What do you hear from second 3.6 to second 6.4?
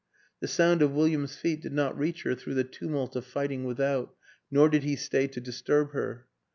without, nor did he stay to disturb her.